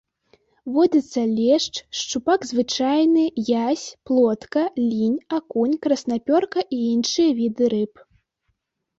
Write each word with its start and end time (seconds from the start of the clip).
Водзяцца 0.75 1.21
лешч, 1.39 1.73
шчупак 1.97 2.41
звычайны, 2.51 3.25
язь, 3.67 3.83
плотка, 4.09 4.63
лінь, 4.93 5.19
акунь, 5.39 5.75
краснапёрка 5.83 6.59
і 6.79 6.81
іншыя 6.95 7.29
віды 7.41 7.65
рыб. 7.75 7.93